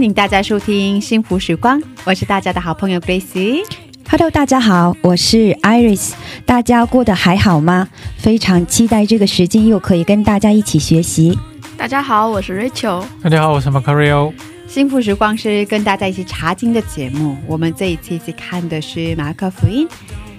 [0.00, 3.62] 欢迎大家收听幸福时光，我是大家的好朋友 Grace。
[4.08, 6.12] Hello，大家好，我是 Iris，
[6.46, 7.86] 大家过得还好吗？
[8.16, 11.38] 非常期待这个时间又可以跟大家一起学习。
[11.76, 13.04] 大家好，我是 Rachel。
[13.22, 14.32] 大家好，我是 Macario。
[14.66, 19.86] 幸福时光是跟大家一起查经的节目，我们这一期一起看的是马可福音。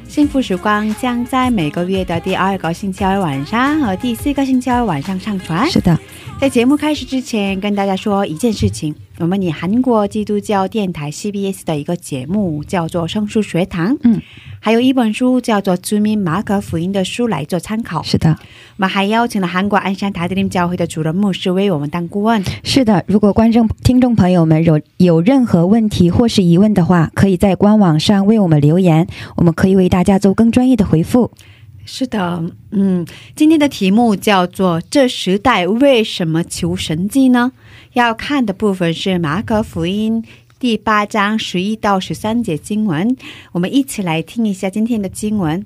[0.08, 5.70] 幸福时光将在每个月的第二个星期二晚上和第四个星期二晚上上传。
[5.70, 5.96] 是的，
[6.40, 14.20] 在节目开始之前，跟大家说一件事情：我们以韩国基督教电台 CBS 的一个节目叫做《圣书学堂》，嗯，
[14.60, 18.02] 还有一本书叫做《知名马可福音》的书来做参考。
[18.02, 18.38] 是的，我
[18.78, 22.44] 们还邀请了韩国鞍山塔德林教会的主任牧师为我们当顾问。
[22.64, 23.04] 是的。
[23.08, 31.32] 如果观众、听众朋友们有有任何问题或是疑问的话，可以在官网上为我们留言，我们可以为大家做更专业的回复。
[31.86, 33.06] 是的，嗯，
[33.36, 37.52] 今天的题目叫做“这时代为什么求神迹呢？”
[37.94, 40.26] 要看的部分是马可福音
[40.58, 43.18] 第八章十一到十三节经文，
[43.52, 45.66] 我们一起来听一下今天的经文。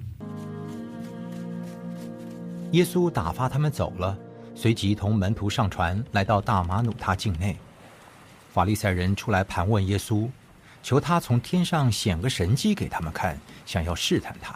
[2.71, 4.17] 耶稣打发他们走了，
[4.55, 7.55] 随即同门徒上船，来到大马努他境内。
[8.51, 10.27] 法利赛人出来盘问耶稣，
[10.81, 14.55] 求他从天上显个神迹给他们看，想要试探他。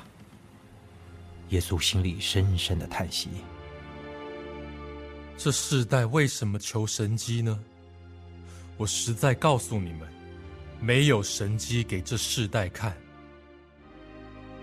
[1.49, 3.29] 耶稣心里深深的叹息。
[5.41, 7.57] 这世代为什么求神机呢？
[8.75, 10.01] 我实在告诉你们，
[10.81, 12.91] 没有神机给这世代看。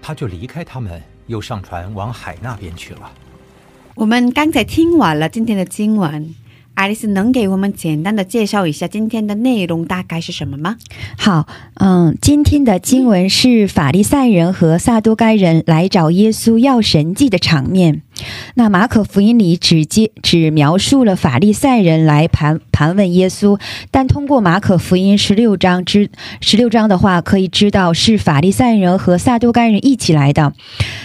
[0.03, 3.11] 他就离开他们，又上船往海那边去了。
[3.95, 6.35] 我们刚才听完了今天的经文，
[6.75, 10.77] 爱丽丝能给我们简单的介绍一下今天的内容大概是什么吗？
[11.17, 18.03] 好，嗯，今天的经文是法利赛人和撒都该人来找耶稣要神迹的场面。
[18.55, 23.59] 那马可福音里只接只描述了法利赛人来盘盘问耶稣，
[23.91, 26.11] 但通过马可福音十六章之
[26.41, 30.53] 十六章的话，可以知道是法利赛人和撒都该人一起来的。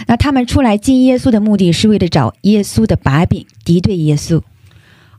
[0.08, 4.42] 那他们出来见耶稣的目的是为了找耶稣的把柄，敌对耶稣。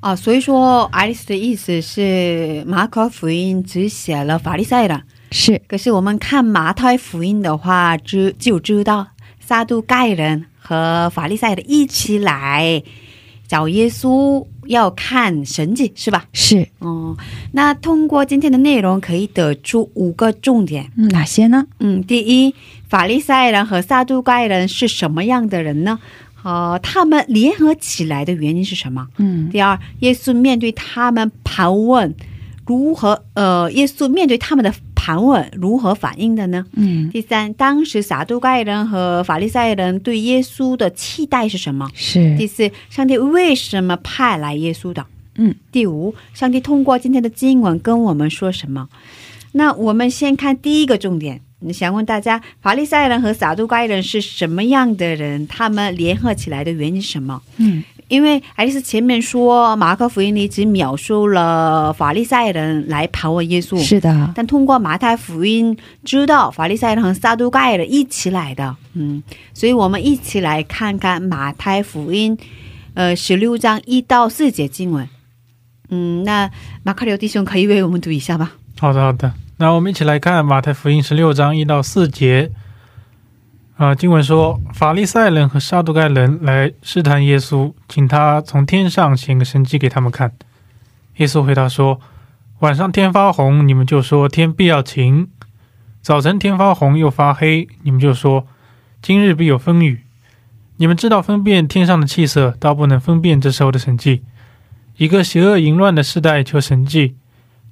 [0.00, 5.00] 啊，所以说爱丽丝的意思是马可福音只写了法利赛人。
[5.30, 9.06] 是可是我们看马太福音的话，知就知道
[9.40, 12.80] 撒都盖人和法利赛人一起来
[13.48, 16.24] 找耶稣，要看神迹，是吧？
[16.32, 17.16] 是，哦、
[17.50, 20.90] 那通过今天的内容可以得出五个重点。
[20.96, 21.66] 嗯，哪些呢？
[21.80, 22.54] 嗯，第一，
[22.88, 25.98] 法利赛人和撒都盖人是什么样的人呢？
[26.44, 29.06] 呃，他们联合起来的原因是什么？
[29.18, 32.14] 嗯，第二，耶稣面对他们盘问，
[32.64, 33.22] 如何？
[33.34, 34.72] 呃，耶稣面对他们的
[35.02, 36.64] 盘问如何反应的呢？
[36.74, 41.90] 嗯，第三，当时撒都盖人和法利赛人对耶稣的期待是什么？
[41.92, 45.04] 是第四，上帝为什么派来耶稣的？
[45.34, 48.88] 嗯，第五，上帝通过今天的经文跟我们说什么？
[49.50, 51.40] 那我们先看第一个重点。
[51.64, 55.44] 你想问大家，法利赛人和撒都该人是什么样的人？
[55.48, 57.42] 他们联合起来的原因是什么？
[57.56, 69.22] 嗯，因为爱丽丝前面说，马可福音里只描述了法利赛人来盘问耶稣，是的，但通过马太福音知道法利赛人和撒都盖人一起来的，嗯，
[69.54, 72.37] 所以我们一起来看看马太福音，
[72.92, 75.08] 呃，十六章一到四节经文。
[75.88, 76.50] 嗯，那
[76.82, 78.52] 马克流弟兄可以为我们读一下吧？
[78.78, 79.32] 好的，好的。
[79.56, 82.50] 那我们一起来看马太福音十六章一到四节。
[83.82, 90.32] 啊、经文说，法利赛人和撒都该人来试探耶稣，请他从天上显个神迹给他们看。
[91.17, 92.00] 耶稣回答说
[92.62, 95.26] ：“晚上天发红，你们就说天必要晴；
[96.00, 98.46] 早晨天发红又发黑，你们就说
[99.02, 100.02] 今日必有风雨。
[100.76, 104.23] 你们知道分辨天上的气色，倒不能分辨这时候的神迹。
[104.96, 107.17] 一个邪恶淫乱的世代求神迹，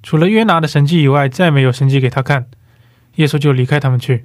[0.02, 2.46] 除了约拿的神迹以外，再没有神迹给他看。
[3.14, 4.24] 耶稣就离开他们去。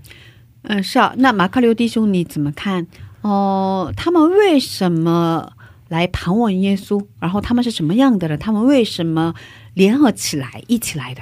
[0.67, 1.13] 嗯，是啊。
[1.17, 2.85] 那马克流弟兄你怎么看？
[3.21, 5.51] 哦、他们为什么
[5.87, 7.03] 来盘问耶稣？
[7.19, 8.37] 然后他们是什么样的人？
[8.37, 9.33] 他们为什么
[9.73, 11.21] 联合起来一起来的？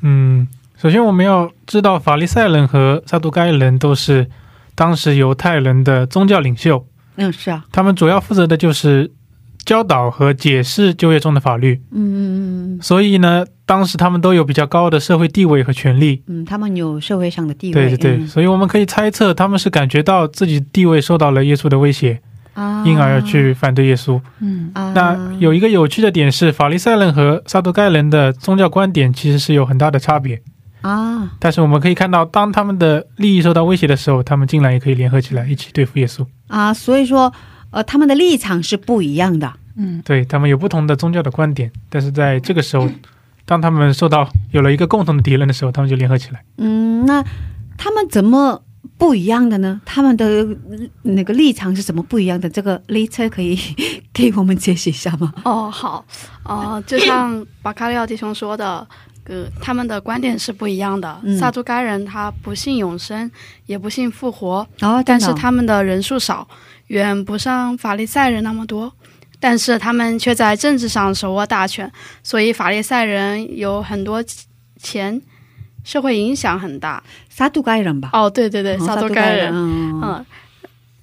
[0.00, 4.30] 嗯，首先我们要知道，法利赛人和撒都该人都是
[4.74, 6.86] 当时犹太人的宗教领袖，
[7.16, 9.12] 嗯，是啊，他们主要负责的就是
[9.64, 11.80] 教导和解释就业中的法律。
[11.92, 16.22] 嗯嗯嗯所以呢，当时他们都有比较高的社会地位和权利。
[16.26, 22.20] 嗯，他们有社会上的地位，对对对，嗯所以我们可以猜测，他们是感觉到自己地位受到了耶稣的威胁，
[22.54, 24.20] 啊，因而去反对耶稣。
[24.40, 30.42] 嗯啊，那有一个有趣的点是，法利赛人和撒都该人的宗教观点其实是有很大的差别。
[30.80, 36.26] 啊，但是我们可以看到，当他们的利益受到威胁的时候，他们竟然也可以联合起来一起对付耶稣。
[36.48, 37.32] 啊，所以说，
[37.72, 39.52] 呃，他们的立场是不一样的。
[39.74, 42.88] 嗯对他们有不同的宗教的观点，但是在这个时候，
[43.46, 46.44] 当他们受到有了一个共同的敌人的时候，他们就联合起来。
[46.58, 47.24] 嗯，那
[47.78, 48.62] 他们怎么
[48.98, 49.80] 不一样的呢？
[49.86, 52.50] 他们的呃那个立场是怎么不一样的？
[52.50, 53.58] 这个列车可以
[54.12, 55.32] 给我们解释一下吗？
[55.44, 56.04] 哦，好，
[56.44, 58.86] 呃，就像 巴卡利奥弟兄说的，
[59.26, 61.20] 呃，他们的观点是不一样的。
[61.22, 63.30] 嗯萨都该人他不信永生，
[63.66, 66.46] 也不信复活，哦，但是他们的人数少，
[66.88, 68.92] 远不像法利赛人那么多。
[69.38, 71.90] 但是他们却在政治上手握大权，
[72.22, 74.22] 所以法利赛人有很多
[74.80, 75.20] 钱，
[75.82, 77.02] 社会影响很大。
[77.28, 78.10] 撒都该人吧？
[78.12, 80.26] 哦，对对对，哦萨都该人，嗯嗯，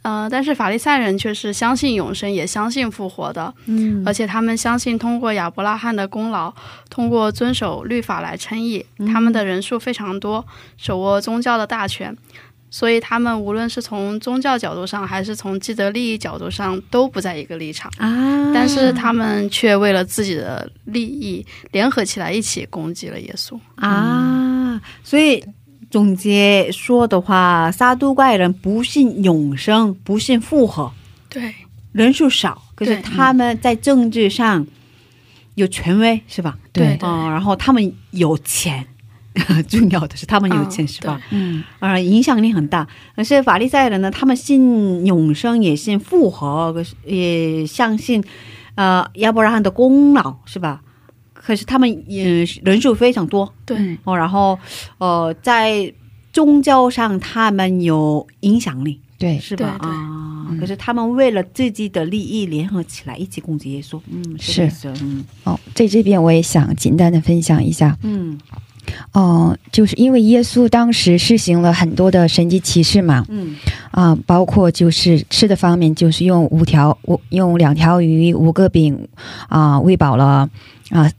[0.02, 6.54] 呃，但是法利赛人却是相信永生，也相信复活的，嗯而且他们相信通过亚伯拉罕的功劳，
[6.90, 10.46] 通过遵守律法来称义，嗯他们的人数非常多，
[10.78, 12.16] 手握宗教的大权。
[12.72, 17.92] 所以他们无论是从宗教角度上，还是从既得利益角度上，都不在一个立场。
[17.98, 23.60] 啊，但是他们却为了自己的利益联合起来，一起攻击了耶稣。
[23.76, 25.44] 啊，所以
[25.90, 30.92] 总结说的话，杀都怪人不信永生，不信复合，
[31.30, 31.54] 对，
[31.92, 34.68] 人数少，可是他们在政治上
[35.56, 36.58] 有权威，是吧？
[36.72, 38.86] 对哦，然后他们有钱，
[39.68, 41.22] 重要的是他们有钱，嗯是吧？
[41.32, 42.88] 嗯啊、影响力很大。
[43.16, 48.24] 可是法利赛人呢，他们信永生，也信复活，也相信
[48.76, 50.82] 呃亚伯拉罕的功劳，是吧？
[51.42, 53.52] 可是他们也人数非常多。
[53.66, 54.60] 对，嗯哦，然后
[54.98, 55.92] 呃，在
[56.34, 59.40] 宗教上他们有影响力，对。
[59.40, 59.78] 是吧？
[59.80, 59.90] 对对。
[59.90, 60.58] 啊，嗯。
[60.60, 64.00] 可是他们为了自己的利益联合起来，一起攻击耶稣。
[64.12, 65.24] 嗯，这个意思嗯。
[65.46, 67.98] 哦，在这边我也想简单的分享一下。
[68.04, 68.38] 嗯。
[69.12, 73.56] 哦、就是因为耶稣当时施行了很多的神迹奇事嘛，嗯。
[73.92, 79.08] 啊、包括就是吃的方面，就是用五条五用两条鱼五个饼
[79.48, 80.50] 啊、喂饱了
[80.90, 81.12] 啊、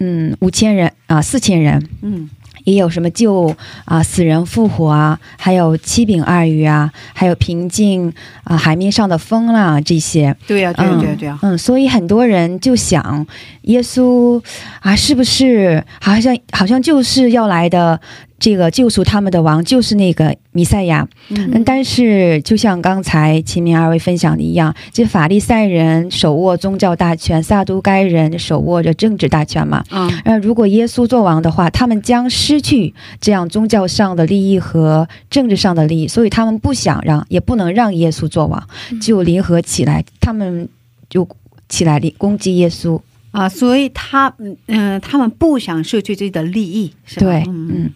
[0.00, 2.28] 嗯五千人啊四千人，嗯。
[2.64, 3.54] 也有什么救
[3.84, 8.10] 啊、死人复活啊，还有七饼二鱼啊，还有平静
[8.42, 10.34] 啊、海面上的风啦、这些。
[10.46, 13.26] 对呀、对呀、对呀、对呀、嗯，所以很多人就想，
[13.64, 14.42] 耶稣
[14.80, 18.00] 啊，是不是好像好像就是要来的
[18.44, 21.08] 这个救赎他们的王，就是那个弥赛亚？
[21.30, 29.82] 嗯嗯，但是就像刚才秦明二位分享的一样，这法利赛人手握宗教大权，撒都该人手握着政治大权嘛。
[29.90, 38.62] 嗯那，如果耶稣做王的话，他们将失去这样宗教上的利益和政治上的利益，所以他们不想让，也不能让耶稣做王，
[39.00, 40.68] 就联合起来，他们
[41.08, 41.26] 就
[41.70, 43.00] 起来攻击耶稣。
[43.30, 47.26] 啊，所以他嗯、呃他们不想失去自己的利益，是吧？
[47.26, 47.90] 对，嗯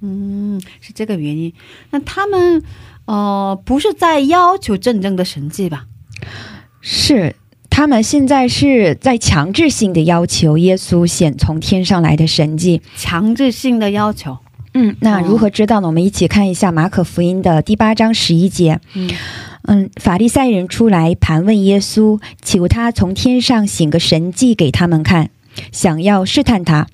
[0.00, 1.52] 嗯，嗯，是这个原因。
[1.90, 2.62] 那他们
[3.04, 5.86] 呃不是在要求真正的神迹吧？
[6.80, 7.36] 是。
[7.72, 12.82] 他们现在是在强制性的要求耶稣显从天上来的神迹。
[12.96, 14.36] 强制性的要求。
[14.74, 15.86] 嗯，那如何知道呢？
[15.86, 18.80] 我们一起看一下马可福音的第八章十一节。
[18.94, 19.08] 嗯
[19.62, 25.30] 嗯，法利赛人出来盘问耶稣，求他从天上显个神迹给他们看，
[25.72, 26.88] 想要试探他。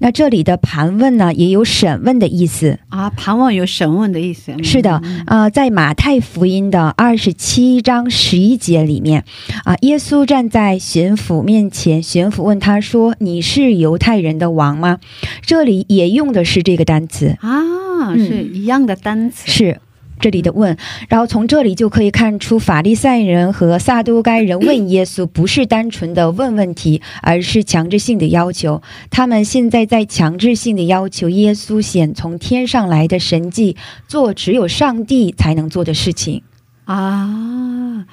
[0.00, 2.78] 那这里的盘问呢，也有审问的意思。
[2.88, 4.52] 啊，盘问有审问的意思。
[4.52, 9.24] 嗯是的，啊、在马太福音的二十七章十一节里面，
[9.64, 14.98] 啊、耶稣站在巡抚面前，巡抚问他说：“你是犹太人的王吗？”
[15.42, 19.50] 这里也用的是这个单词，啊，嗯是一样的单词。
[19.50, 19.80] 是
[20.20, 20.76] 这里的问。
[21.08, 28.82] 然后从这里就可以看出，法利赛人和撒都该人问耶稣，不是单纯的问问题，而是强制性的要求。
[29.10, 33.76] 他们现在在强制性的要求耶稣显从天上来的神迹，
[34.06, 36.42] 做只有上帝才能做的事情。
[36.84, 38.06] 啊，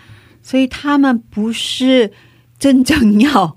[0.44, 2.12] 所以他们不是
[2.60, 3.56] 真正要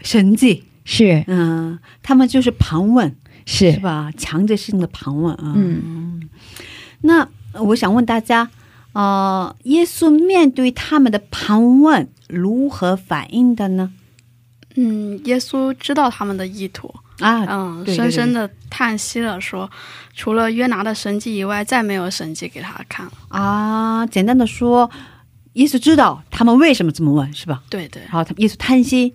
[0.00, 4.12] 神迹，是嗯，他们就是盘问，是是，吧？
[4.16, 5.54] 强制性的盘问啊。
[5.56, 6.28] 嗯，
[7.00, 8.48] 那我想问大家，
[8.92, 13.92] 呃，耶稣面对他们的盘问如何反应的呢？
[14.76, 19.68] 嗯，耶稣知道他们的意图，啊，嗯，对对深深的叹息了，说，
[20.14, 23.12] 除了约拿的神迹以外，再没有神迹给他看了。
[23.28, 24.88] 啊，简单的说，
[25.54, 27.62] 耶稣知道他们为什么这么问，是吧？
[27.68, 29.12] 对对，然后，他耶稣叹息，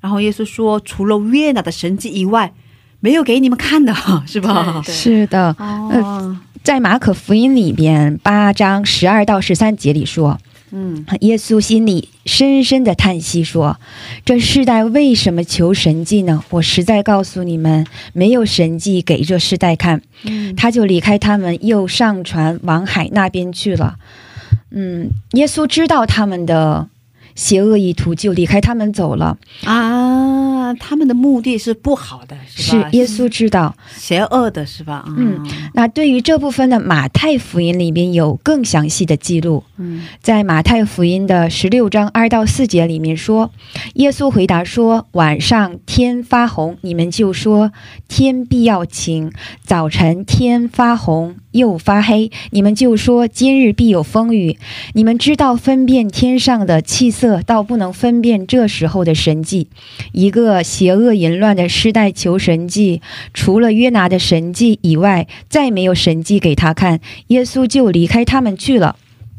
[0.00, 2.52] 然后耶稣说，除了约拿的神迹以外，
[2.98, 3.94] 没有给你们看的，
[4.26, 4.82] 是吧？
[4.84, 10.38] 对是的，哦，在马可福音里边八章十二到十三节里说，
[10.70, 13.78] 嗯，耶稣心里深深的叹息说
[14.24, 16.42] ：“这世代为什么求神迹呢？
[16.48, 20.00] 我实在告诉你们，没有神迹给这世代看。
[20.22, 23.96] 嗯他就离开他们，又上船往海那边去了。
[24.70, 26.88] 嗯，耶稣知道他们的
[27.34, 29.36] 邪恶意图，就离开他们走了。
[29.64, 32.62] 啊，他们的目的是不好的，是？
[32.62, 33.74] 是耶稣知道。
[33.96, 35.04] 邪恶的，是吧？
[35.16, 39.64] 嗯，那对于这部分的马太福音里面有更详细的记录。
[39.76, 43.50] 嗯在马太福音的十六章二到四节里面说，
[43.94, 47.72] 耶稣回答说：“晚上天发红，你们就说
[48.08, 49.30] 天必要晴；
[49.64, 54.58] 早晨天发红又发黑，你们就说今日必有风雨。
[54.92, 59.68] 你们知道分辨天上的气色，倒不能分辨这时候的神迹。
[60.12, 63.00] 一个邪恶淫乱的世代求神迹，
[63.32, 67.00] 除了约拿的神迹以外，再没有神迹给他看。
[67.28, 68.96] 耶稣就离开他们去了。”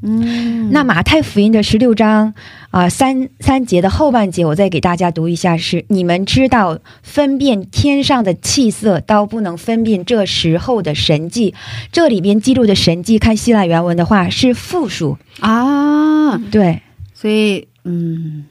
[0.07, 2.35] 嗯，那马太福音的十六章
[2.69, 11.55] 啊、三三节的后半节，我再给大家读一下是：你们知道分辨天上的气色，到不能分辨这时候的神迹。
[11.91, 16.81] 这里边记录的神迹，看希腊原文的话是复数，啊，对
[17.15, 18.43] 所以嗯，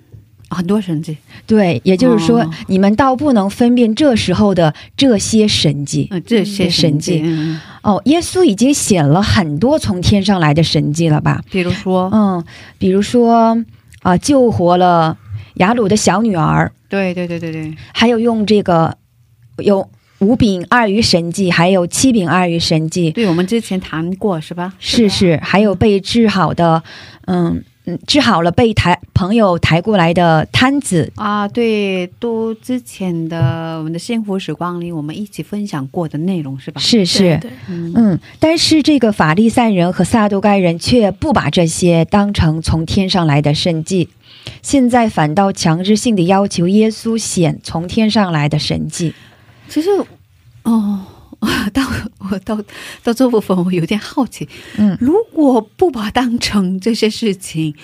[0.48, 2.50] 很多神迹，对，也就是说，哦。
[2.68, 6.08] 你们倒不能分辨这时候的这些神迹。
[6.10, 11.42] 嗯，这些神迹，嗯，哦，耶稣已经显了很多从天上来的神迹了吧？
[11.50, 12.44] 比如说，嗯，
[12.78, 13.62] 比如说
[14.02, 15.16] 啊、救活了
[15.54, 16.70] 雅鲁的小女儿。
[16.88, 18.96] 对对对对对，还有用这个
[19.58, 24.74] 有五饼二鱼神迹，还有七饼二鱼神迹，对我们之前谈过是吧？
[24.78, 26.82] 是是，还有被治好的，
[27.26, 36.80] 嗯嗯，治好了被抬朋友抬过来的摊子，啊，对，都之前的我们的幸福时光里，我们一起分享过的内容是吧？
[36.80, 37.38] 是是。
[37.68, 37.92] 嗯。
[37.94, 44.08] 嗯，但是这个法利赛人和撒都该人却不把这些当成从天上来的神迹，
[44.62, 49.14] 现在反倒强制性的要求耶稣显从天上来的神迹。
[49.68, 49.90] 其实，
[50.62, 51.00] 哦，
[51.72, 51.82] 到
[52.30, 52.60] 我到
[53.02, 57.74] 到这部分，我有点好奇，嗯，如果不把它当成这些事情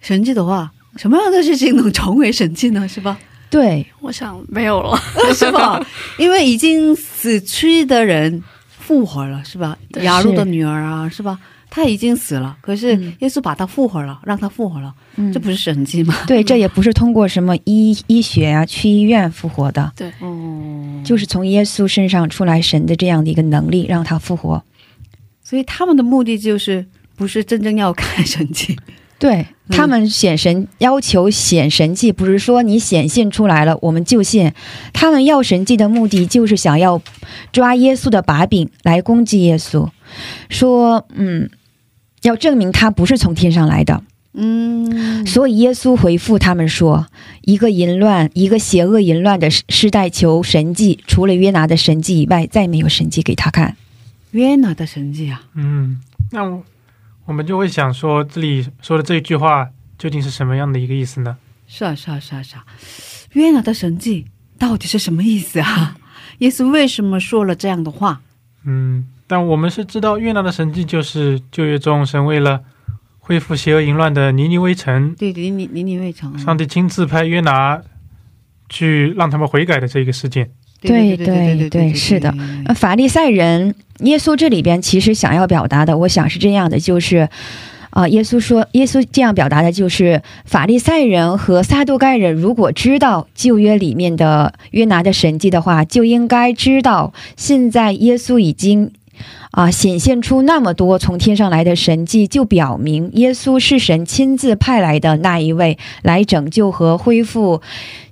[0.00, 2.86] 神迹的话，什么样的事情能成为神迹呢？
[2.88, 3.18] 是吧？
[3.50, 4.98] 对，我想没有了。
[5.34, 5.84] 是吧？
[6.18, 9.76] 因为已经死去的人复活了，是吧？
[10.02, 11.38] 雅鲁的女儿啊，是吧？
[11.74, 16.14] 他已经死了，可是嗯耶稣把他复活了，让他复活了，嗯这不是神迹吗？
[16.24, 19.92] 对，这也不是通过什么医医学啊，去医院复活的。
[19.96, 24.62] 对，哦，就是从耶稣身上出来神的这样的一个能力，让他复活。
[25.42, 28.78] 所以他们的目的就是不是真正要看神迹，
[29.18, 34.52] 对嗯他们显神，要求显神迹，不是说你显现出来了我们就信。
[34.92, 37.02] 他们要神迹的目的就是想要
[37.50, 39.88] 抓耶稣的把柄来攻击耶稣，
[40.48, 41.50] 说嗯，
[42.24, 44.02] 要证明他不是从天上来的。
[44.36, 47.06] 嗯，所以耶稣回复他们说
[47.42, 53.76] ：“一个淫乱、一个邪恶淫乱的时时代求神迹，除了约拿的神迹以外，再没有神迹给他看。
[54.32, 56.00] 约拿的神迹啊，嗯，
[56.32, 56.64] 那我
[57.26, 61.36] 我们就会想说，这里说的这一句话究竟是什么样的一个意思呢？
[61.68, 62.66] 是啊是啊是啊是啊，
[63.34, 64.26] 约拿的神迹
[64.58, 65.96] 到底是什么意思啊？
[66.38, 68.20] 耶稣为什么说了这样的话？
[68.64, 72.60] 嗯，但我们是知道，越南的神迹就是旧约中神为了
[73.18, 77.80] 恢复邪恶淫乱的尼尼微城，对，尼尼尼尼微城，上帝亲自派约拿
[78.68, 80.50] 去让他们悔改的这一个事件。
[80.80, 82.34] 对对对对对是的
[82.74, 87.28] 法利赛人，耶稣这里边其实想要表达的，我想是这样的，就是。
[87.90, 98.90] 啊、耶稣说，耶稣这样表达的就是，法利赛人和撒都该人如果知道旧约里面的约拿的神迹的话，就应该知道，现在耶稣已经
[99.54, 107.62] 啊、显现出那么多从天上来的神迹，就表明耶稣是神亲自派来的那一位，来拯救和恢复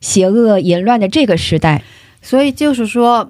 [0.00, 1.82] 邪恶淫乱的这个时代。
[2.20, 3.28] 所以就是说，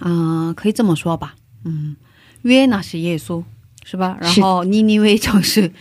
[0.00, 1.94] 嗯、可以这么说吧，嗯，
[2.42, 3.44] 约呢是耶稣，
[3.84, 4.18] 是吧？
[4.20, 5.72] 然后尼尼微城是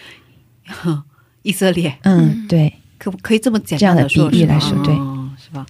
[0.67, 1.03] 呵
[1.41, 2.75] 以色列，嗯，对。
[2.99, 5.65] 可不可以这么简这样的单说，比喻来说对嗯是吧？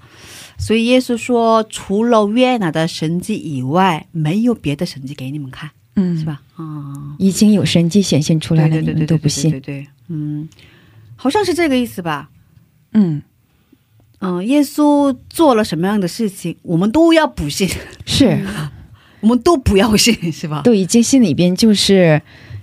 [0.65, 5.69] 所以耶稣说，除了约拿的神迹以外，没有别的神迹给你们看。
[5.95, 6.23] 嗯，是？
[6.23, 6.41] 吧？
[6.55, 9.59] 啊、已经有神迹显现出来了，你对对对对对们都不信对。
[9.59, 10.47] 对对，嗯，
[11.17, 12.29] 好像是这个意思吧？
[12.93, 13.21] 嗯，
[14.19, 17.69] 嗯，耶稣做了什么样的事情，我们都要不信，
[18.05, 18.39] 是，
[19.19, 20.61] 我们都不要信，是吧？
[20.63, 22.21] 都已经心里边就是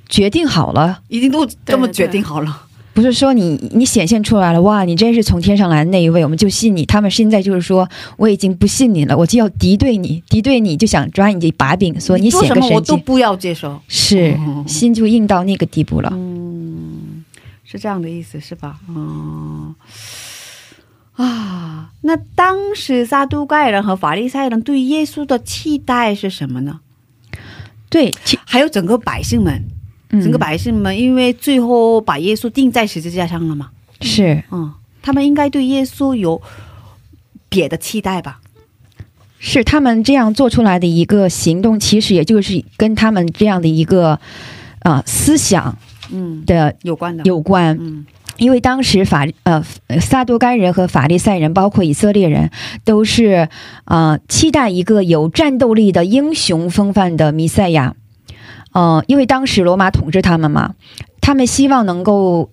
[0.08, 2.66] 决定好了，已经都这么决定好了。
[3.00, 6.84] 不是说你你显现出来了，哇，你真是从天上来的那一位，我们就信你。
[6.84, 7.88] 他们现在就是说，
[8.18, 16.10] 我已经不信你了，我就要敌对你，敌对你就想抓你的把柄，说你做什么我显个神迹，都不要接受，是哦心就硬到那个地步了。
[16.12, 17.24] 嗯，
[17.64, 18.78] 是这样的意思是吧？
[18.88, 19.74] 嗯。
[21.16, 26.80] 啊，那当时撒都盖人和法利赛人对耶稣的期待是什么呢？
[27.88, 28.12] 对，
[28.44, 29.79] 还有整个百姓们，嗯
[30.10, 36.40] 整个百姓们，因为最后把耶稣钉在十字架上了嘛，是嗯，他们应该对耶稣有
[37.48, 38.40] 别的期待吧？
[39.38, 44.18] 是他们这样做出来的一个行动，其实也就是跟他们这样的一个
[44.80, 45.78] 呃思想
[46.12, 47.76] 嗯，的有关的，有关。
[47.80, 49.62] 嗯因为当时法呃
[50.00, 52.50] 撒多该人和法利赛人，包括以色列人，
[52.84, 53.50] 都是
[53.84, 57.94] 呃期待一个有战斗力的英雄风范的弥赛亚。
[58.72, 60.74] 嗯，因为当时罗马统治他们嘛，
[61.20, 62.50] 他们希望能够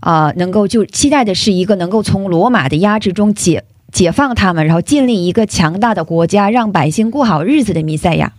[0.00, 8.32] 啊、能够就期待的是一个能够从罗马的压制中解解放他们，然后建立一个强大的国家，让百姓过好日子的弥赛亚。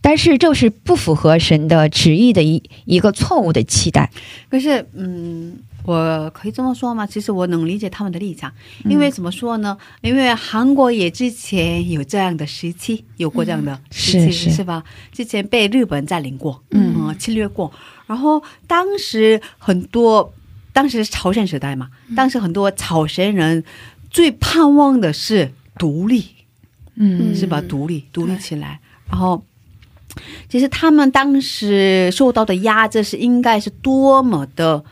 [0.00, 4.10] 但是这是不符合神的旨意的一一个错误的期待。
[4.48, 5.56] 可是，嗯，
[5.88, 7.06] 我可以这么说吗？
[7.06, 8.52] 其实我能理解他们的立场，
[8.84, 9.74] 因为怎么说呢？
[10.02, 14.84] 因为韩国也之前有这样的时期，有过这样的时期，是是是吧？
[15.10, 17.72] 之前被日本占领过，嗯呃侵略过，
[18.06, 20.30] 然后当时很多，
[20.74, 23.64] 当时是朝鲜时代嘛，当时很多朝鲜人
[24.10, 26.26] 最盼望的是独立，
[26.96, 27.60] 嗯是吧？
[27.60, 28.78] 嗯独立，独立起来，
[29.10, 29.42] 然后。
[30.48, 34.82] 其实他们当时受到的压制是应该是多么的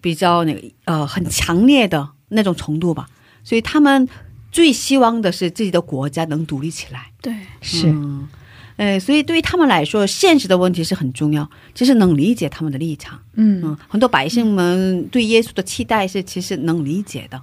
[0.00, 3.08] 比较那个呃很强烈的那种程度吧，
[3.44, 4.08] 所以他们
[4.50, 7.10] 最希望的是自己的国家能独立起来。
[7.20, 7.88] 对，是。
[7.88, 8.28] 嗯，
[8.76, 13.20] 呃，所以对于他们来说，现实的问题是很重要，其实能理解他们的立场。
[13.34, 17.40] 嗯嗯，很多百姓们对耶稣的期待是其实能理解的。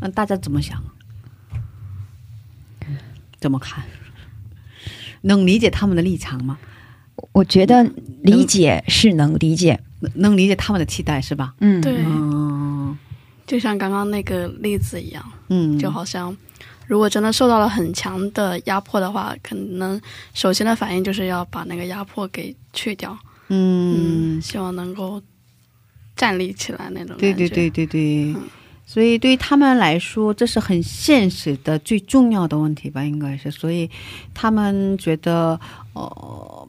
[0.00, 0.82] 那大家怎么想？
[3.40, 3.84] 怎么看？
[5.22, 6.58] 能理解他们的立场吗？
[7.32, 7.82] 我觉得
[8.22, 11.54] 理解是能理解，能能理解他们的期待是吧？
[11.60, 12.96] 嗯，对嗯
[13.46, 16.36] 就像刚刚那个例子一样，嗯，就好像
[16.86, 20.00] 如果真的受到了很强的压迫的话，可能
[20.32, 23.16] 首先的反应就是要把那个压迫给去掉，
[23.48, 25.22] 嗯嗯，，希望能够
[26.16, 27.34] 站立起来那种对。
[27.34, 28.32] 对对对对。
[28.32, 28.42] 嗯
[28.86, 33.50] 所以对于他们来说，这是很现实的、最重要的问题吧，应该是。
[33.50, 33.90] 所以
[34.34, 35.58] 他们觉得，
[35.94, 36.68] 呃，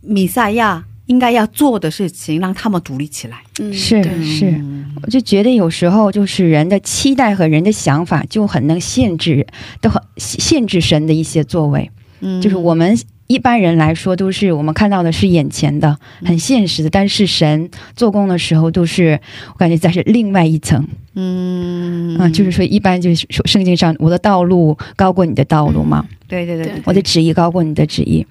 [0.00, 3.42] 米赛亚应该要做的事情，让他们独立起来。
[3.60, 9.46] 嗯，是是嗯我就觉得有时候就是人的期待和人的想法就很能限制，
[9.80, 11.90] 都很限制神的一些作为。
[12.20, 19.20] 嗯就是我们一般人来说，都是我们看到的是眼前的、很现实的，但是神做工的时候，都是
[19.52, 26.06] 我感觉在是另外一层嗯啊、就是说，一般就是说圣经上我的道路高过你的道路嘛。
[26.26, 28.26] 对对对对我的旨意高过你的旨意。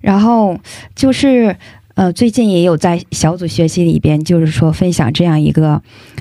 [0.00, 0.58] 然后
[0.94, 1.56] 就是
[1.94, 5.72] 呃，最近也有在小组学习里边，就是说分享这样一个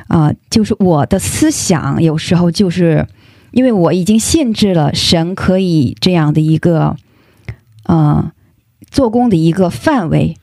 [0.08, 3.08] 啊、呃就是我的思想有时候就是
[3.52, 6.96] 因为我已经限制了神可以这样的一个
[7.92, 8.32] 呃
[8.90, 10.36] 做工的一个范围。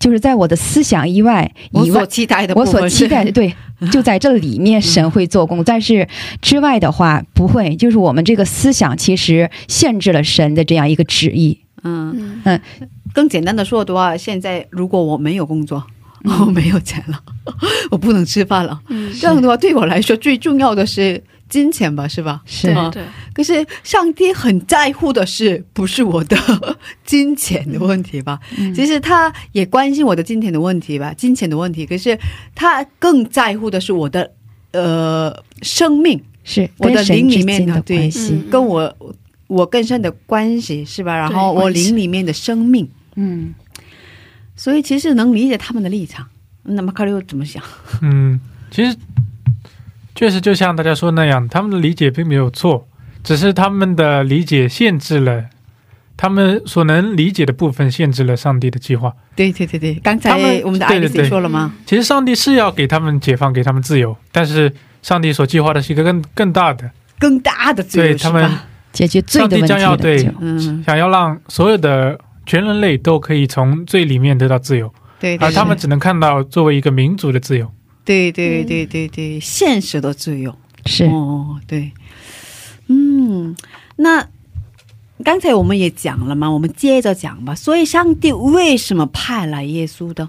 [0.00, 3.52] 就是在我的思想以外，以外所期待的我，所期待的， 对，
[3.90, 6.06] 就在这里面神会做工，但是
[6.40, 7.74] 之外的话不会。
[7.74, 11.58] 就是我们这个思想其实限制了神的这样一个旨意。
[11.82, 12.60] 嗯，嗯。
[13.12, 15.84] 更简单的说的话，现在如果我没有工作，
[16.22, 16.32] 嗯。
[16.46, 17.20] 我没有钱了，
[17.90, 22.42] 我不能吃饭了，嗯，这样的话对我来说最重要的是金钱吧，是吧？
[22.46, 26.36] 是吗对对，可是上帝很在乎的是不是我的
[27.04, 28.38] 金钱的问题吧？
[28.56, 31.86] 嗯其实他也关心我的金钱的问题吧，金钱的问题。
[31.86, 32.18] 可是
[32.54, 34.30] 他更在乎的是我的
[34.72, 38.10] 呃生命，是我的灵里面的对
[38.50, 39.14] 跟我
[39.46, 41.16] 我更深的关系是吧？
[41.16, 43.54] 然后我灵里面的生命，嗯，
[44.54, 46.26] 所以其实能理解他们的立场。
[46.70, 47.62] 那么卡六怎么想？
[48.02, 48.38] 嗯，
[48.70, 48.94] 其实
[50.18, 52.88] 确实就像大家说那样，他们的理解并没有错，
[53.22, 55.44] 只是他们的理解限制了
[56.16, 59.14] 他们所能理解的部分，限制了上帝的计划。
[59.36, 61.72] 对对对对，刚才我们的爱丽丝对对对说了吗？
[61.86, 68.50] 其实上帝是要给他们解放，给他们自由，但是上帝所计划的是一个更更大的，更大的自由对他们？
[68.90, 77.70] 解决罪的问题上帝将要对嗯想要让所有的全人类都可以从罪里面得到自由，对对而他们只能看到作为一个民族的自由。
[78.08, 80.56] 对对对对对，现实的自由。
[80.86, 81.92] 是哦，对，
[82.86, 83.54] 嗯，
[83.96, 84.26] 那
[85.22, 87.54] 刚才我们也讲了嘛，我们接着讲吧。
[87.54, 90.26] 所以，上帝为什么派来耶稣的？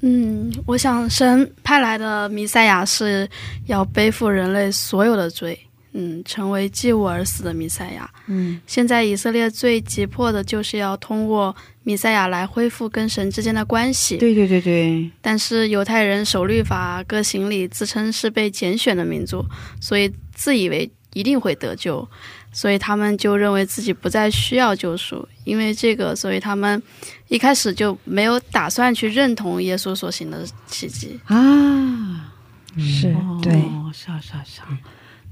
[0.00, 3.28] 嗯，我想神派来的弥赛亚是
[3.66, 5.58] 要背负人类所有的罪，
[5.92, 8.10] 嗯，成为继物而死的弥赛亚。
[8.26, 14.16] 嗯现在以色列最急迫的就是要通过弥赛亚来恢复跟神之间的关系。
[14.16, 19.44] 对对对对，但是犹太人守律法、各行礼，自称是被拣选的民族，
[19.80, 22.08] 所以自以为一定会得救，
[22.52, 25.28] 所以他们就认为自己不再需要救赎。
[25.44, 26.80] 因为这个，所以他们
[27.28, 31.20] 一开始就没有打算去认同耶稣所行的奇迹。
[31.26, 32.32] 啊，
[32.78, 33.52] 是哦，对，
[33.92, 34.78] 是啊是啊是啊。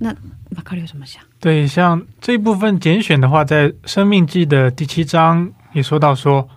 [0.02, 0.10] 那
[0.48, 1.22] 马克里有什么想？
[1.38, 6.48] 对，像这部分拣选的话，在《生命记》的第七章也说到说，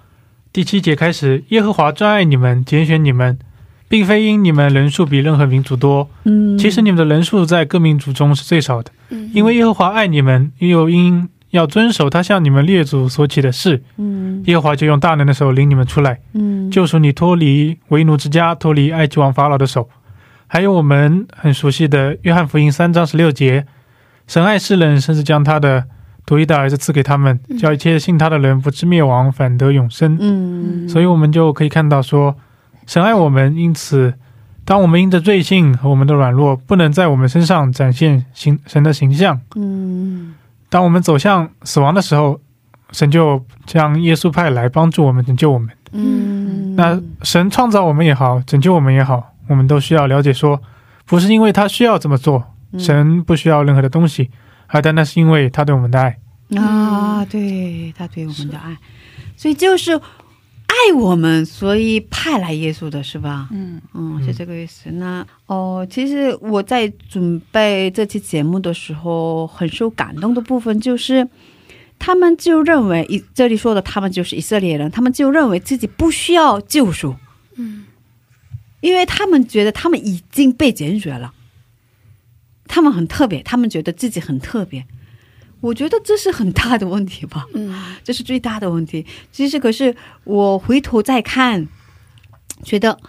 [0.54, 3.38] 第七节开始，耶和华专爱你们，拣选你们，
[3.90, 6.58] 并非因你们人数比任何民族多，嗯。
[6.58, 14.42] 其实你们的人数在各民族中是最少的，嗯，因为耶和华爱你们，又因要遵守他向你们列祖所起的事，嗯。
[14.46, 16.72] 耶和华就用大能的手领你们出来，嗯。
[16.72, 19.90] 救赎你脱离为奴之家，脱离埃及王法老的手。
[20.48, 23.66] 还有我们很熟悉的约翰福音三章十六节，
[24.28, 25.86] 神爱世人，甚至将他的
[26.26, 27.58] 独一的儿子赐给他们，嗯。
[27.58, 30.18] 叫一切信他的人不至灭亡，反得永生。
[30.20, 30.88] 嗯。
[30.88, 32.36] 所以我们就可以看到说，
[32.86, 34.14] 神爱我们，因此，
[34.64, 40.36] 当我们因着罪性和我们的软弱，不能在我们身上展现形神的形象，嗯。
[40.70, 42.40] 当我们走向死亡的时候，
[42.92, 45.70] 神就将耶稣派来帮助我们，拯救我们。
[45.92, 50.62] 嗯，那神创造我们也好，拯救我们也好，我们都需要了解说，
[51.06, 52.80] 不是因为他需要这么做，嗯。
[52.80, 54.30] 神不需要任何的东西，
[54.68, 56.18] 而单单是因为他对我们的爱。
[56.56, 58.78] 啊，对他对我们的爱，
[59.36, 63.48] 所以就是爱我们，所以派来耶稣的是吧？
[63.52, 63.82] 嗯。
[63.94, 64.92] 嗯，是这个意思。
[64.92, 71.28] 那哦，其实我在准备这期节目的时候，很受感动的部分就是，
[71.98, 77.16] 他们就认为以这里说的他们就是以色列人，他们就认为自己不需要救赎，
[77.56, 77.86] 嗯
[78.84, 81.34] 因为他们觉得他们已经被检举了，
[82.68, 84.86] 他们很特别，他们觉得自己很特别。
[85.62, 87.48] 我觉得这是很大的问题吧。
[87.54, 89.06] 嗯这是最大的问题。
[89.32, 91.70] 其实，可是我回头再看，
[92.62, 93.00] 觉得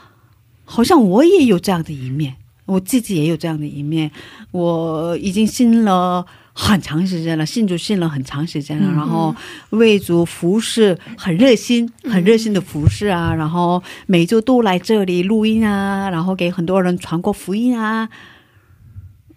[0.65, 4.13] 好像我也有这样的一面，我自己也有这样的一面。
[4.53, 6.25] 我已经信了
[6.57, 9.35] 很长时间了，信主信了很长时间了，嗯然后
[9.71, 18.09] 为主服侍很热心，很热心的服侍啊，然后每周都来这里录音啊，然后给很多人传过福音啊。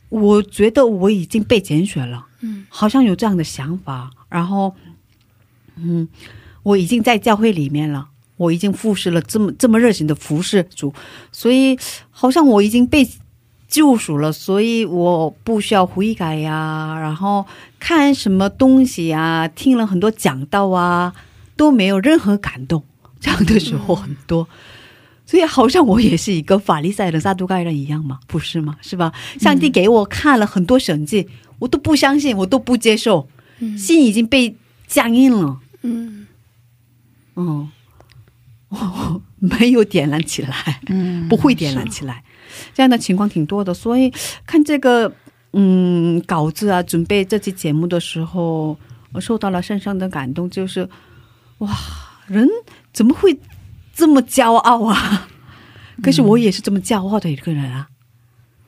[0.10, 2.28] 我觉得我已经被拣选了。
[2.42, 4.76] 嗯好像有这样的想法，然后，
[5.76, 6.08] 嗯，
[6.62, 10.94] 我已经在教会里面了，我已经服侍了这么这么热情的服侍主，
[11.32, 11.76] 所以
[12.12, 13.10] 好像我已经被
[13.68, 17.46] 救赎了，所以我不需要悔改呀，然后
[17.80, 21.14] 看什么东西呀，听了很多讲道啊，
[21.56, 22.84] 都没有任何感动，
[23.20, 24.48] 这样的时候很多。
[25.26, 28.78] 所以好像我也是一个法利赛人、撒都该人一样嘛，不是吗？
[28.82, 29.12] 是吧？
[29.40, 31.28] 上帝给我看了很多神迹，
[31.60, 33.28] 我都不相信，我都不接受，
[33.60, 33.78] 嗯。
[33.78, 34.56] 心已经被
[34.88, 36.28] 僵硬了，嗯。
[37.36, 37.70] 嗯，
[38.70, 42.24] 哦， 没有点燃起来，嗯，不会点燃起来，
[42.74, 43.74] 这样的情况挺多的。
[43.74, 44.12] 所以
[44.46, 45.12] 看这个
[45.54, 48.78] 嗯稿子啊，准备这期节目的时候，
[49.14, 50.88] 我受到了深深的感动，就是
[51.60, 51.70] 哇，
[52.28, 52.48] 人
[52.94, 53.38] 怎么会
[53.94, 55.28] 这么骄傲啊？
[56.04, 57.88] 可是我也是这么骄傲的一个人啊，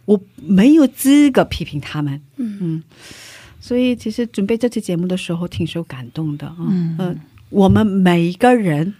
[0.06, 2.22] 我没有资格批评他们。
[2.38, 2.84] 嗯嗯，
[3.60, 6.56] 所以其实准备这期节目的时候挺受感动的啊。
[6.60, 7.16] 嗯呃
[7.50, 8.94] 我们每一个人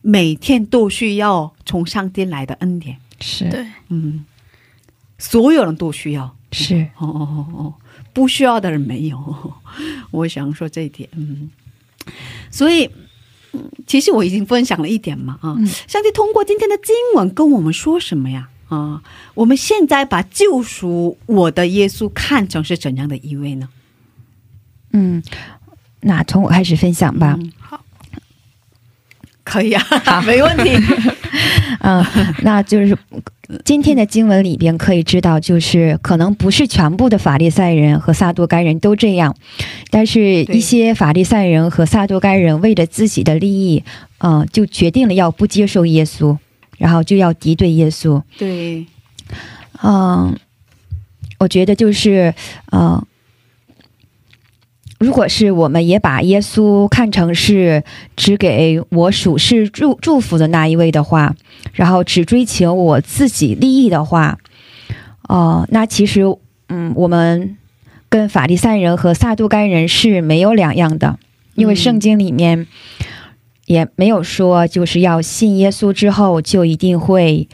[0.00, 4.24] 每天都需要从上帝来的恩典，是对，嗯，
[5.18, 6.36] 所有人都需要。
[6.52, 7.74] 是，哦哦哦哦，
[8.12, 9.52] 不需要的人没有。
[10.10, 11.50] 我想说这一点，嗯，
[12.50, 12.84] 所以。
[12.86, 12.90] 嗯
[13.86, 18.48] 其实我已经分享了一点嘛，啊，嗯上帝通过今天的经文跟我们说什么呀？
[18.68, 19.00] 啊，
[19.34, 23.68] 我们现在把救赎我的耶稣看成是怎样的一位呢？
[24.90, 25.22] 嗯，
[26.00, 27.36] 那从我开始分享吧。
[27.38, 27.52] 嗯
[29.44, 30.70] 可以啊，没问题。
[31.86, 32.02] 嗯，
[32.42, 32.96] 那就是
[33.62, 39.36] 今天的经文里边可以知道，就是可能不是全部的法利赛人和撒多该人都这样，
[39.90, 43.84] 但是一些法利赛人和撒多该人为了自己的利益，
[44.18, 46.38] 嗯、就决定了要不接受耶稣，
[46.78, 48.22] 然后就要敌对耶稣。
[48.38, 48.86] 对，
[49.82, 50.34] 嗯，
[51.38, 52.32] 我觉得就是，
[52.72, 53.04] 嗯、
[54.98, 57.82] 如果是我们也把耶稣看成是
[58.16, 61.34] 只给我属世祝祝福的那一位的话，
[61.72, 64.38] 然后只追求我自己利益的话，
[65.28, 66.22] 哦、那其实，
[66.68, 67.56] 嗯，我们
[68.08, 71.18] 跟法利赛人和撒杜该人是没有两样的，
[71.54, 72.66] 因为嗯圣经里面
[73.66, 77.48] 也没有说就是要信耶稣之后就一定会，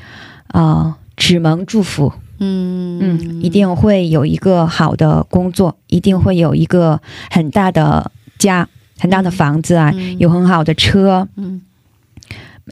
[0.48, 2.12] 呃，只蒙祝福。
[2.40, 7.00] 嗯嗯，一定会有一个好的工作，一定会有一个
[7.31, 8.66] 很大的家、
[8.98, 11.29] 很大的房子啊，嗯有很好的车。
[11.37, 11.61] 嗯，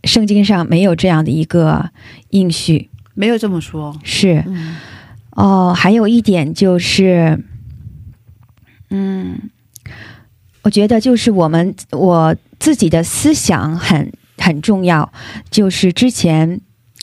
[0.04, 1.90] 圣经上没有这样的一个
[2.30, 3.94] 应许，没有这么说。
[4.02, 4.76] 是嗯
[5.32, 5.74] 哦。
[5.76, 7.44] 还有一点就是，
[8.90, 9.50] 嗯，
[10.62, 15.12] 我觉得就是我们我自己的思想很很重要，
[15.50, 16.60] 就是之前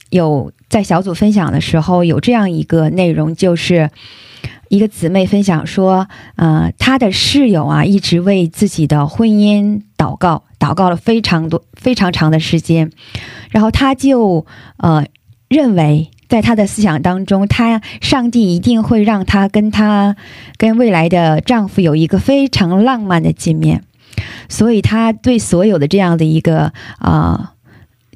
[0.10, 3.90] 有在小组分享的时候有这样一个内容，就是
[4.70, 12.92] 一个姊妹分享说，呃，她的室友啊一直为自己的婚姻祷告，祷告了非常多非常长的时间，
[13.52, 14.46] 然后她就
[14.78, 15.06] 呃
[15.48, 16.12] 认为。
[16.28, 20.16] 在她的思想当中，她上帝一定会让她跟她
[20.58, 23.84] 跟未来的丈夫有一个非常浪漫的见面，
[24.50, 27.54] 所以她对所有的这样的一个啊、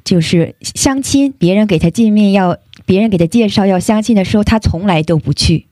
[0.04, 5.66] 就是相亲，别人给他见面要，别人给他介绍要相亲的时候，他从来都不去，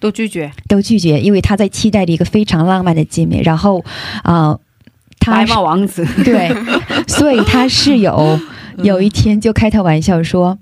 [0.00, 0.52] 都拒绝。
[0.68, 3.42] 都拒绝，因为他在期待着一个非常浪漫的见面。
[3.42, 3.84] 然后
[4.22, 4.58] 啊，
[5.18, 6.06] 她白马王子。
[6.24, 6.50] 对，
[7.06, 8.38] 所以他室友
[8.82, 10.58] 有一天就开他玩笑说，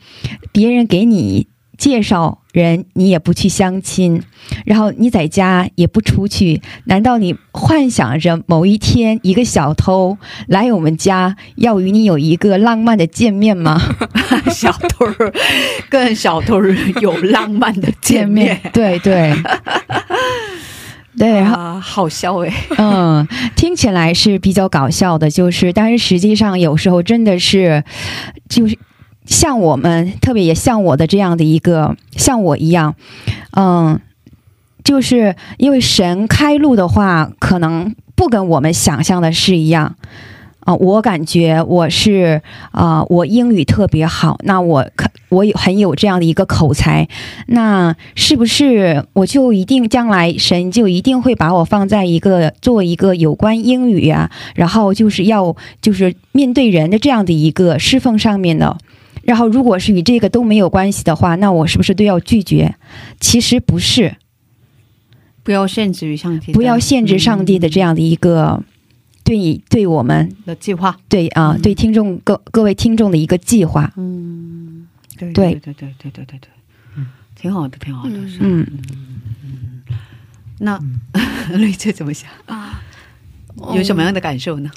[0.52, 4.22] 别人给你介绍人，你也不去相亲，
[4.64, 13.80] 然后你在家也不出去，难道你幻想着某一天一个小偷来我们家，要与你有一个浪漫的见面吗？
[14.50, 15.32] 小偷儿
[15.88, 19.34] 跟小偷儿有浪漫的见面，对对。
[21.16, 27.84] 对， 然后啊，好笑哎，嗯，听起来是比较搞笑的，就是，但是实际上有时候真的是，
[28.48, 28.76] 就是
[29.26, 32.94] 像我们，特别也像我的这样的一个，像我一样，
[33.56, 34.00] 嗯，
[34.82, 39.96] 就是因为神开路的话，可能不跟我们想象的是一样。
[40.60, 47.06] 啊、我感觉我是啊、我英语特别好，那我可我有很有这样的一个口才，
[47.48, 58.78] 那是不是我就一定将来神就一定会把我放在一个做一个有关英语啊，然后就是要就是面对人的这样的一个侍奉上面的。
[59.26, 62.74] 然后，如果是与这个都没有关系的话，那我是不是都要拒绝？
[63.20, 64.16] 其实不是，
[65.42, 68.62] 不要限制于上帝，不要限制上帝的这样的一个
[69.24, 70.98] 对你对我们嗯的计划。
[71.08, 73.92] 对啊、嗯对听众各各位听众的一个计划。
[73.96, 76.48] 嗯，对对对对对对对对对，
[76.96, 78.16] 嗯，挺好的，挺好的。
[78.16, 78.66] 嗯是嗯
[80.58, 80.78] 那
[81.58, 82.30] 雷姐怎么想？
[82.46, 82.80] 啊，
[83.74, 84.70] 有什么样的感受呢？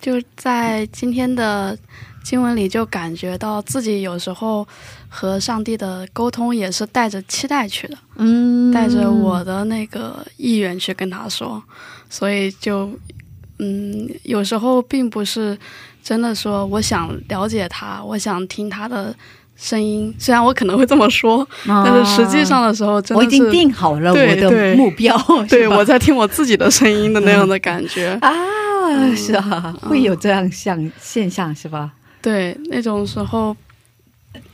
[0.00, 1.78] 就在今天的
[2.22, 4.66] 经文里，就感觉到自己有时候
[5.08, 8.72] 和上帝的沟通也是带着期待去的，嗯。
[8.72, 11.62] 带着我的那个意愿去跟他说，
[12.08, 12.90] 所以就
[13.58, 15.56] 嗯，有时候并不是
[16.02, 19.14] 真的说我想了解他，我想听他的
[19.56, 25.16] 声音，虽然我可能会这么说，但是实际上的时候真的我已经定好了我的目标，
[25.50, 28.18] 对我在听我自己的声音的那样的感觉。
[28.22, 28.32] 啊，
[29.14, 31.92] 是啊，会有这样像现象是吧？
[32.22, 33.54] 对，那种时候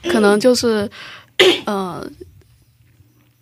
[0.05, 0.91] 可能就是
[1.67, 2.05] 呃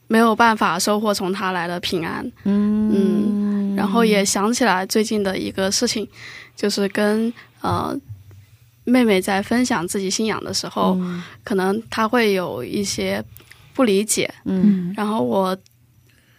[0.08, 3.74] 没有办法收获从他来的平安，嗯。
[3.76, 6.08] 然后也想起来最近的一个事情，
[6.56, 7.94] 就是跟呃
[8.84, 10.96] 妹妹在分享自己信仰的时候，
[11.44, 13.22] 可能她会有一些
[13.74, 14.94] 不理解，嗯。
[14.96, 15.56] 然后我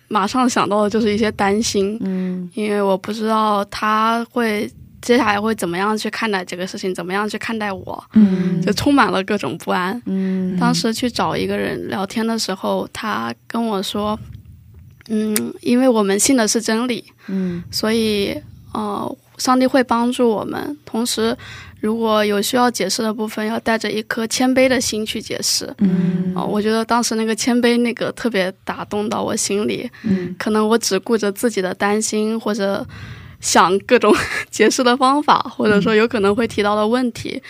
[0.08, 2.50] 马上想到的就是一些担心，嗯。
[2.56, 4.72] 因为我不知道她会
[5.08, 10.02] 接下来会怎么样去看待这个事情，怎么样去看待我，嗯就充满了各种不安。
[10.06, 14.20] 嗯当时去找一个人聊天的时候，他跟我说
[15.08, 18.36] ：“嗯，因为我们信的是真理，嗯所以
[18.74, 20.78] 呃，上帝会帮助我们。
[20.84, 21.36] 同时，
[21.80, 25.74] 如果有需要解释的部分，要带着一颗谦卑的心去解释。
[25.78, 29.90] 嗯哦、我觉得当时那个谦卑那个特别打动到我心里。
[30.04, 32.86] 嗯可能我只顾着自己的担心，或者
[33.40, 34.14] 想各种
[34.50, 37.42] 解释的方法，或者说有可能会提到的问题，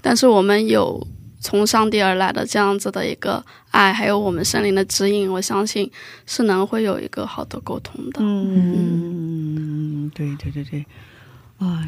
[0.00, 1.06] 但是我们有
[1.40, 5.90] 从上帝而来的这样子的一个爱，还有我们圣灵的指引，我相信
[6.26, 8.20] 是能会有一个好的沟通的。
[8.20, 10.84] 嗯，对对对对，
[11.58, 11.86] 啊，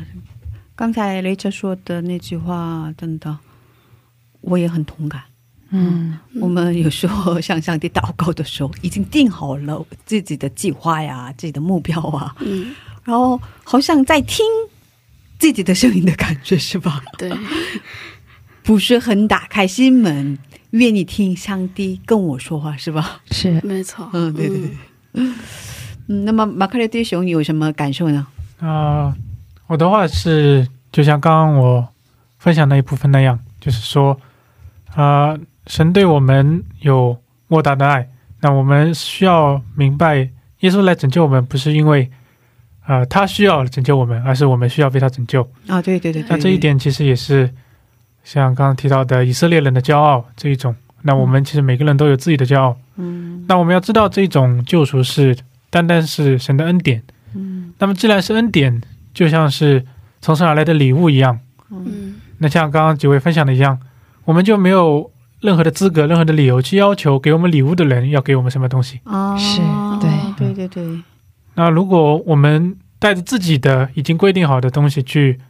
[0.76, 3.36] 刚才雷哲说的那句话，真的
[4.40, 5.22] 我也很同感。
[5.70, 12.74] 嗯我们有时候 向上帝祷告的时候，已经定好了自己的计划呀、自己的目标啊，嗯，
[13.08, 14.44] 然后好像在听
[15.38, 17.02] 自己的声音的感觉，是吧？
[17.16, 17.32] 对，
[18.62, 20.38] 不是很打开心门，
[20.72, 23.22] 愿意听上帝跟我说话，是吧？
[23.30, 24.10] 是没错。
[24.12, 24.70] 嗯，对对对。
[25.14, 25.34] 嗯，
[26.26, 28.26] 那么马克雷弟兄，你有什么感受呢？
[28.60, 29.16] 啊、
[29.68, 31.88] 我的话是就像刚刚我
[32.38, 34.20] 分享那一部分那样，就是说，
[34.94, 35.34] 啊、
[35.66, 38.06] 神对我们有莫大的爱，
[38.42, 40.28] 那我们需要明白，
[40.60, 42.10] 耶稣来拯救我们，不是因为，
[42.88, 45.42] 呃，他需要拯救我们，而是我们需要被他拯救。
[45.66, 47.48] 啊，对对对对那这一，点其实也是
[48.24, 50.74] 像刚刚提到的以色列人的骄傲这一种。
[51.03, 52.77] 那我们其实每个人都有自己的骄傲。
[52.96, 55.37] 嗯那我们要知道，这种救赎是
[55.70, 57.03] 单单是神的恩典。
[57.35, 59.85] 嗯那么既然是恩典，就像是
[60.20, 61.38] 从神而来的礼物一样。
[61.70, 63.79] 嗯那像刚刚几位分享的一样，
[64.24, 69.01] 我们就没有任何的资格、任何的理由去要求给我们礼物的人要给我们什么东西。
[69.05, 69.61] 啊，是
[70.01, 71.03] 对对对对，
[71.58, 75.40] 那如果我们带着自己的已经规定好的东西去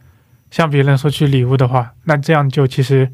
[0.49, 3.11] 向别人索取礼物的话，那这样就其实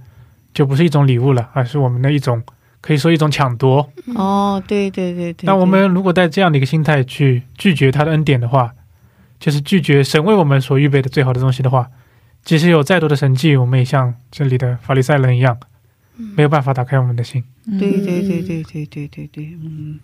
[0.54, 2.42] 就不是一种礼物了，而是我们的一种
[2.80, 3.92] 可以说一种抢夺。
[4.16, 5.46] 哦，对对对对。
[5.46, 8.74] 那我们如果带这样的一个心态去拒绝他的恩典的话，
[9.40, 11.90] 就是拒绝神为我们所预备的最好的东西的话，
[12.46, 15.58] 即使有再多的神迹，我们也像这里的法利赛人一样，
[16.38, 17.44] 没有办法打开我们的心。
[17.78, 20.00] 对对对对对对对对，嗯，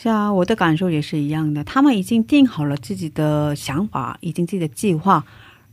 [0.00, 1.64] 是啊，我的感受也是一样的。
[1.64, 5.24] 他们已经定好了自己的想法，已经自己的计划，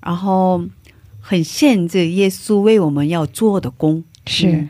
[0.02, 0.66] 然后
[1.22, 4.70] 很限制耶稣为我们要做的工，是嗯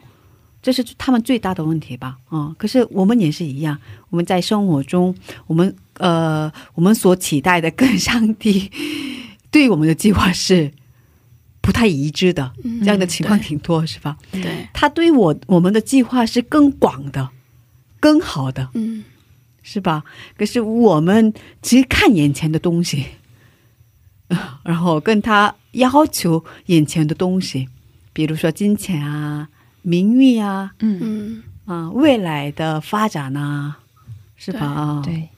[0.61, 2.17] 这是他们最大的问题吧？
[2.27, 5.15] 啊、可是我们也是一样，我们在生活中，
[5.47, 8.69] 我们呃，我们所期待的跟上帝
[9.51, 10.71] 对我们的计划是
[11.61, 14.17] 不太一致的，嗯这样的情况挺多，是吧？
[14.31, 17.29] 对，他对我我们的计划是更广的、
[17.99, 19.03] 更好的，嗯
[19.67, 20.04] 是吧？
[20.38, 23.06] 可是我们只看眼前的东西，
[24.63, 27.67] 然后跟他要求眼前的东西，
[28.13, 29.49] 比如说金钱啊、
[29.82, 33.80] 名誉啊、嗯，嗯啊未来的发展啊，
[34.38, 34.60] 是吧？
[34.60, 35.30] 啊，对。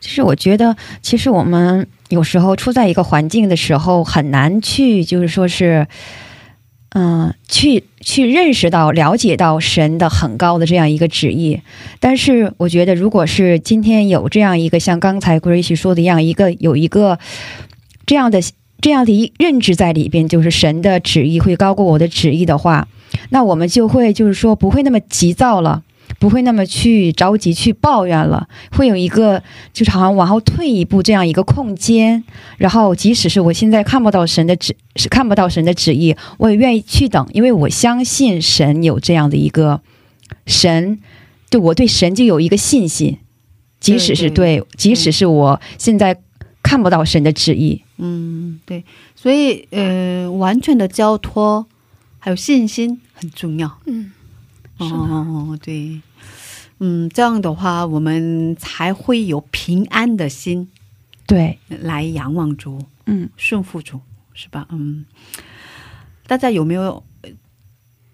[0.00, 5.86] 其实我觉得，其实我们有时候处在一个环境的时候，很难去，就是说是，
[6.94, 11.60] 嗯、去去认识到、了解到神的很高的这样一个旨意。
[12.00, 17.18] 但是，我觉得，如果是今天有这样一个像刚才 Grace 说的一样，一个有一个
[18.04, 18.40] 这样的
[18.80, 22.88] 这样的一认知在里边，就是神的旨意会高过我的旨意的话，
[23.30, 25.82] 那我们就会就是说不会那么急躁了。
[26.22, 32.22] 不会那么去着急去抱怨了，会有一个就是好像往后退一步这样一个空间，
[32.58, 39.80] 然后即使是我现在看不到神的旨，是看不到神的旨意，我也愿意去等，因为我相信神有这样的一个
[40.46, 41.00] 神，
[41.50, 43.18] 对我对神就有一个信心，
[43.80, 46.16] 即使是对对，即使是我现在
[46.62, 48.84] 看不到神的旨意，嗯，对，
[49.16, 51.66] 所以呃，完全的交托
[52.20, 53.78] 还有信心很重要。
[53.86, 54.12] 嗯，
[54.90, 56.00] 哦，对，
[56.78, 60.68] 嗯，这样的话，我们才会有平安的心
[61.26, 64.00] 对，来仰望主，嗯，顺服主，
[64.34, 64.66] 是吧？
[64.70, 65.04] 嗯，
[66.26, 67.30] 大家有没有呃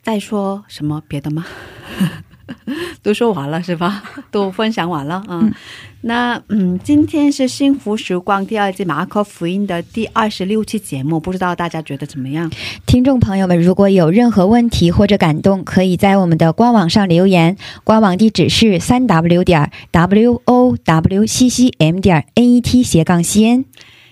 [0.02, 1.44] 再说什么别的吗？
[3.02, 4.02] 都说完了是吧？
[4.30, 5.54] 都分享完了，嗯，嗯
[6.02, 12.50] 那嗯，今天是幸福时光第二季马可福音的第二十六期节目，不知道大家觉得怎么样？
[12.86, 23.64] 听众朋友们，如果有任何问题或者感动，可以在我们的官网上留言，官网地址是三 w 点 w o w c c m 点 n e t 斜杠 c n。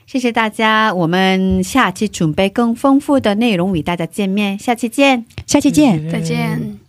[0.07, 5.25] 谢谢大家，我们下期准备更丰富的内容与大家见面，下期见。
[5.47, 6.09] 下期见。
[6.11, 6.86] 再见。